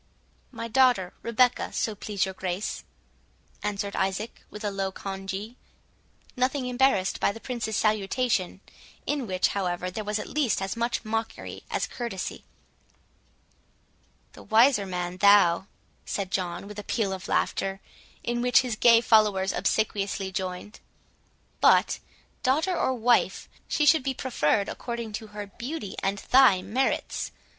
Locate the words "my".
0.51-0.67